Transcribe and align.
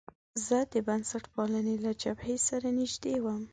زه 0.45 0.57
د 0.73 0.75
بنسټپالنې 0.87 1.75
له 1.85 1.91
جبهې 2.01 2.35
سره 2.47 2.67
نژدې 2.79 3.15
وم. 3.23 3.41